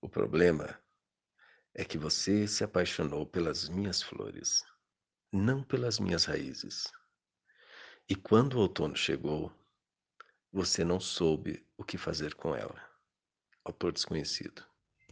O 0.00 0.08
problema 0.08 0.78
é 1.74 1.84
que 1.84 1.98
você 1.98 2.46
se 2.46 2.62
apaixonou 2.62 3.26
pelas 3.26 3.68
minhas 3.68 4.02
flores, 4.02 4.64
não 5.32 5.62
pelas 5.62 5.98
minhas 5.98 6.24
raízes. 6.24 6.92
E 8.08 8.14
quando 8.14 8.54
o 8.54 8.60
outono 8.60 8.94
chegou, 8.94 9.52
você 10.52 10.84
não 10.84 11.00
soube 11.00 11.66
o 11.76 11.84
que 11.84 11.98
fazer 11.98 12.34
com 12.34 12.54
ela. 12.54 12.80
Autor 13.64 13.92
desconhecido. 13.92 14.64